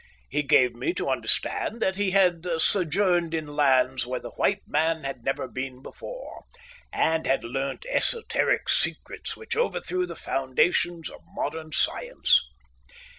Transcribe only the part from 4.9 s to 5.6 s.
had never